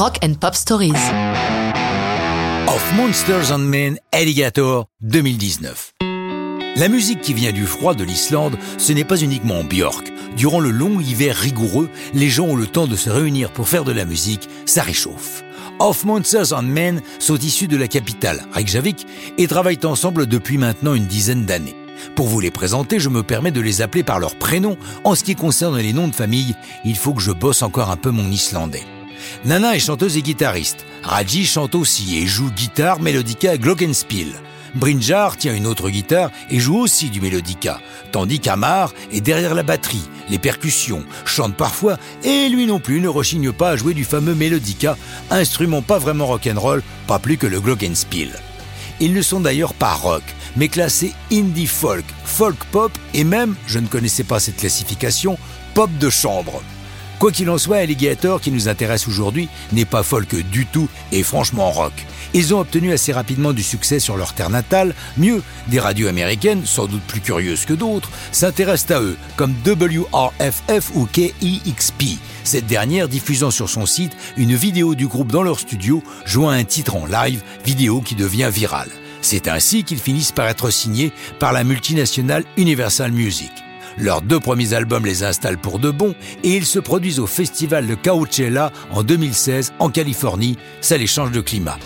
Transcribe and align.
Rock 0.00 0.18
and 0.24 0.32
Pop 0.40 0.54
Stories. 0.54 0.94
Of 2.68 2.94
Monsters 2.96 3.52
and 3.52 3.58
Men 3.58 3.98
Alligator 4.12 4.86
2019. 5.02 5.92
La 6.76 6.88
musique 6.88 7.20
qui 7.20 7.34
vient 7.34 7.52
du 7.52 7.66
froid 7.66 7.92
de 7.92 8.02
l'Islande, 8.02 8.56
ce 8.78 8.94
n'est 8.94 9.04
pas 9.04 9.20
uniquement 9.20 9.62
Björk. 9.62 10.10
Durant 10.38 10.60
le 10.60 10.70
long 10.70 11.00
hiver 11.00 11.36
rigoureux, 11.36 11.90
les 12.14 12.30
gens 12.30 12.46
ont 12.46 12.56
le 12.56 12.66
temps 12.66 12.86
de 12.86 12.96
se 12.96 13.10
réunir 13.10 13.52
pour 13.52 13.68
faire 13.68 13.84
de 13.84 13.92
la 13.92 14.06
musique, 14.06 14.48
ça 14.64 14.80
réchauffe. 14.80 15.44
Of 15.80 16.04
Monsters 16.04 16.54
and 16.54 16.62
Men 16.62 17.02
sont 17.18 17.36
issus 17.36 17.68
de 17.68 17.76
la 17.76 17.86
capitale, 17.86 18.46
Reykjavik, 18.54 19.06
et 19.36 19.48
travaillent 19.48 19.84
ensemble 19.84 20.24
depuis 20.24 20.56
maintenant 20.56 20.94
une 20.94 21.08
dizaine 21.08 21.44
d'années. 21.44 21.76
Pour 22.16 22.26
vous 22.26 22.40
les 22.40 22.50
présenter, 22.50 23.00
je 23.00 23.10
me 23.10 23.22
permets 23.22 23.50
de 23.50 23.60
les 23.60 23.82
appeler 23.82 24.02
par 24.02 24.18
leur 24.18 24.34
prénom. 24.36 24.78
En 25.04 25.14
ce 25.14 25.24
qui 25.24 25.34
concerne 25.34 25.76
les 25.76 25.92
noms 25.92 26.08
de 26.08 26.14
famille, 26.14 26.54
il 26.86 26.96
faut 26.96 27.12
que 27.12 27.20
je 27.20 27.32
bosse 27.32 27.60
encore 27.60 27.90
un 27.90 27.98
peu 27.98 28.10
mon 28.10 28.30
islandais. 28.30 28.86
Nana 29.44 29.76
est 29.76 29.80
chanteuse 29.80 30.16
et 30.16 30.22
guitariste. 30.22 30.84
Raji 31.02 31.46
chante 31.46 31.74
aussi 31.74 32.18
et 32.18 32.26
joue 32.26 32.50
guitare 32.50 33.00
mélodica 33.00 33.56
glockenspiel. 33.56 34.28
Brinjar 34.74 35.36
tient 35.36 35.54
une 35.54 35.66
autre 35.66 35.90
guitare 35.90 36.30
et 36.50 36.60
joue 36.60 36.78
aussi 36.78 37.10
du 37.10 37.20
mélodica, 37.20 37.80
tandis 38.12 38.38
qu'Amar 38.38 38.92
est 39.12 39.20
derrière 39.20 39.54
la 39.54 39.64
batterie, 39.64 40.08
les 40.28 40.38
percussions, 40.38 41.04
chante 41.24 41.56
parfois 41.56 41.96
et 42.22 42.48
lui 42.48 42.66
non 42.66 42.78
plus 42.78 43.00
ne 43.00 43.08
rechigne 43.08 43.52
pas 43.52 43.70
à 43.70 43.76
jouer 43.76 43.94
du 43.94 44.04
fameux 44.04 44.34
mélodica, 44.34 44.96
instrument 45.30 45.82
pas 45.82 45.98
vraiment 45.98 46.26
rock'n'roll, 46.26 46.82
pas 47.08 47.18
plus 47.18 47.36
que 47.36 47.48
le 47.48 47.60
glockenspiel. 47.60 48.30
Ils 49.00 49.14
ne 49.14 49.22
sont 49.22 49.40
d'ailleurs 49.40 49.74
pas 49.74 49.94
rock, 49.94 50.22
mais 50.56 50.68
classés 50.68 51.14
indie 51.32 51.66
folk, 51.66 52.04
folk 52.24 52.62
pop 52.70 52.92
et 53.14 53.24
même, 53.24 53.56
je 53.66 53.78
ne 53.78 53.86
connaissais 53.86 54.24
pas 54.24 54.40
cette 54.40 54.58
classification, 54.58 55.36
pop 55.74 55.90
de 55.98 56.10
chambre. 56.10 56.62
Quoi 57.20 57.32
qu'il 57.32 57.50
en 57.50 57.58
soit, 57.58 57.76
Alligator, 57.76 58.40
qui 58.40 58.50
nous 58.50 58.66
intéresse 58.66 59.06
aujourd'hui, 59.06 59.50
n'est 59.72 59.84
pas 59.84 60.02
folk 60.02 60.34
du 60.50 60.64
tout 60.64 60.88
et 61.12 61.22
franchement 61.22 61.70
rock. 61.70 61.92
Ils 62.32 62.54
ont 62.54 62.60
obtenu 62.60 62.92
assez 62.92 63.12
rapidement 63.12 63.52
du 63.52 63.62
succès 63.62 63.98
sur 63.98 64.16
leur 64.16 64.32
terre 64.32 64.48
natale. 64.48 64.94
Mieux, 65.18 65.42
des 65.68 65.80
radios 65.80 66.08
américaines, 66.08 66.64
sans 66.64 66.86
doute 66.86 67.02
plus 67.02 67.20
curieuses 67.20 67.66
que 67.66 67.74
d'autres, 67.74 68.08
s'intéressent 68.32 68.96
à 68.96 69.02
eux, 69.02 69.18
comme 69.36 69.54
WRFF 69.66 70.92
ou 70.94 71.04
KEXP. 71.12 72.18
Cette 72.42 72.66
dernière 72.66 73.06
diffusant 73.06 73.50
sur 73.50 73.68
son 73.68 73.84
site 73.84 74.16
une 74.38 74.54
vidéo 74.54 74.94
du 74.94 75.06
groupe 75.06 75.30
dans 75.30 75.42
leur 75.42 75.60
studio, 75.60 76.02
jouant 76.24 76.48
un 76.48 76.64
titre 76.64 76.96
en 76.96 77.04
live, 77.04 77.42
vidéo 77.66 78.00
qui 78.00 78.14
devient 78.14 78.48
virale. 78.50 78.88
C'est 79.20 79.46
ainsi 79.46 79.84
qu'ils 79.84 79.98
finissent 79.98 80.32
par 80.32 80.46
être 80.46 80.70
signés 80.70 81.12
par 81.38 81.52
la 81.52 81.64
multinationale 81.64 82.44
Universal 82.56 83.12
Music. 83.12 83.52
Leurs 83.98 84.22
deux 84.22 84.40
premiers 84.40 84.72
albums 84.72 85.04
les 85.04 85.24
installent 85.24 85.58
pour 85.58 85.78
de 85.78 85.90
bon 85.90 86.14
et 86.42 86.56
ils 86.56 86.66
se 86.66 86.78
produisent 86.78 87.20
au 87.20 87.26
festival 87.26 87.86
de 87.86 87.94
Coachella 87.94 88.72
en 88.90 89.02
2016 89.02 89.72
en 89.78 89.90
Californie. 89.90 90.56
Ça 90.80 90.96
les 90.96 91.06
change 91.06 91.32
de 91.32 91.40
climat. 91.40 91.78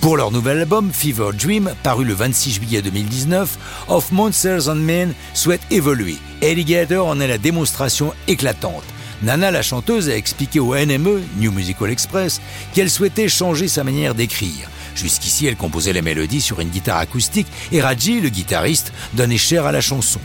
Pour 0.00 0.16
leur 0.16 0.32
nouvel 0.32 0.58
album 0.58 0.90
Fever 0.92 1.30
Dream, 1.32 1.72
paru 1.84 2.04
le 2.04 2.12
26 2.12 2.54
juillet 2.54 2.82
2019, 2.82 3.86
Of 3.88 4.10
Monsters 4.10 4.68
and 4.68 4.74
Men 4.74 5.14
souhaite 5.32 5.62
évoluer. 5.70 6.16
Alligator 6.42 7.06
en 7.06 7.20
est 7.20 7.28
la 7.28 7.38
démonstration 7.38 8.12
éclatante. 8.26 8.82
Nana, 9.22 9.52
la 9.52 9.62
chanteuse, 9.62 10.08
a 10.08 10.16
expliqué 10.16 10.58
au 10.58 10.74
NME, 10.74 11.22
New 11.36 11.52
Musical 11.52 11.90
Express, 11.90 12.40
qu'elle 12.74 12.90
souhaitait 12.90 13.28
changer 13.28 13.68
sa 13.68 13.84
manière 13.84 14.16
d'écrire. 14.16 14.68
Jusqu'ici, 14.96 15.46
elle 15.46 15.56
composait 15.56 15.92
les 15.92 16.02
mélodies 16.02 16.40
sur 16.40 16.58
une 16.58 16.70
guitare 16.70 16.98
acoustique 16.98 17.46
et 17.70 17.80
Raji, 17.80 18.20
le 18.20 18.28
guitariste, 18.28 18.92
donnait 19.14 19.38
cher 19.38 19.66
à 19.66 19.72
la 19.72 19.80
chanson. 19.80 20.20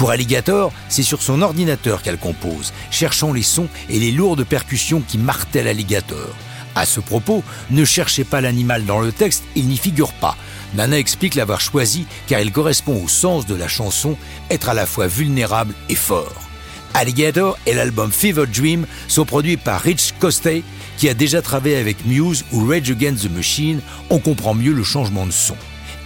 Pour 0.00 0.12
Alligator, 0.12 0.72
c'est 0.88 1.02
sur 1.02 1.20
son 1.20 1.42
ordinateur 1.42 2.00
qu'elle 2.00 2.16
compose, 2.16 2.72
cherchant 2.90 3.34
les 3.34 3.42
sons 3.42 3.68
et 3.90 3.98
les 3.98 4.12
lourdes 4.12 4.44
percussions 4.44 5.02
qui 5.06 5.18
martèlent 5.18 5.68
Alligator. 5.68 6.34
À 6.74 6.86
ce 6.86 7.00
propos, 7.00 7.44
ne 7.70 7.84
cherchez 7.84 8.24
pas 8.24 8.40
l'animal 8.40 8.86
dans 8.86 9.00
le 9.00 9.12
texte, 9.12 9.44
il 9.56 9.68
n'y 9.68 9.76
figure 9.76 10.14
pas. 10.14 10.38
Nana 10.72 10.98
explique 10.98 11.34
l'avoir 11.34 11.60
choisi 11.60 12.06
car 12.28 12.40
il 12.40 12.50
correspond 12.50 13.04
au 13.04 13.08
sens 13.08 13.44
de 13.44 13.54
la 13.54 13.68
chanson, 13.68 14.16
être 14.48 14.70
à 14.70 14.74
la 14.74 14.86
fois 14.86 15.06
vulnérable 15.06 15.74
et 15.90 15.96
fort. 15.96 16.48
Alligator 16.94 17.58
et 17.66 17.74
l'album 17.74 18.10
Fever 18.10 18.46
Dream 18.46 18.86
sont 19.06 19.26
produits 19.26 19.58
par 19.58 19.82
Rich 19.82 20.14
Costey, 20.18 20.62
qui 20.96 21.10
a 21.10 21.14
déjà 21.14 21.42
travaillé 21.42 21.76
avec 21.76 22.06
Muse 22.06 22.46
ou 22.52 22.66
Rage 22.66 22.90
Against 22.90 23.24
the 23.24 23.30
Machine. 23.30 23.82
On 24.08 24.18
comprend 24.18 24.54
mieux 24.54 24.72
le 24.72 24.82
changement 24.82 25.26
de 25.26 25.30
son. 25.30 25.56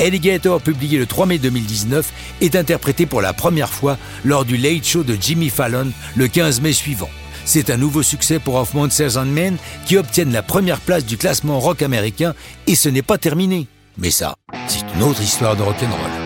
Alligator, 0.00 0.60
publié 0.60 0.98
le 0.98 1.06
3 1.06 1.26
mai 1.26 1.38
2019, 1.38 2.12
est 2.40 2.56
interprété 2.56 3.06
pour 3.06 3.20
la 3.20 3.32
première 3.32 3.72
fois 3.72 3.98
lors 4.24 4.44
du 4.44 4.56
Late 4.56 4.84
Show 4.84 5.02
de 5.02 5.16
Jimmy 5.20 5.50
Fallon 5.50 5.90
le 6.16 6.28
15 6.28 6.60
mai 6.60 6.72
suivant. 6.72 7.10
C'est 7.44 7.70
un 7.70 7.76
nouveau 7.76 8.02
succès 8.02 8.38
pour 8.38 8.54
Of 8.54 8.74
Monsters 8.74 9.16
and 9.16 9.26
Men 9.26 9.56
qui 9.86 9.96
obtiennent 9.96 10.32
la 10.32 10.42
première 10.42 10.80
place 10.80 11.04
du 11.04 11.16
classement 11.16 11.60
rock 11.60 11.82
américain 11.82 12.34
et 12.66 12.74
ce 12.74 12.88
n'est 12.88 13.02
pas 13.02 13.18
terminé. 13.18 13.66
Mais 13.98 14.10
ça, 14.10 14.34
c'est 14.66 14.84
une 14.96 15.02
autre 15.02 15.22
histoire 15.22 15.56
de 15.56 15.62
rock'n'roll. 15.62 16.23